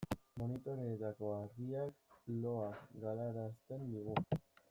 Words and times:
Monitoreetako 0.41 1.33
argiak 1.41 2.17
loa 2.45 2.71
galarazten 3.05 3.87
digu. 3.93 4.19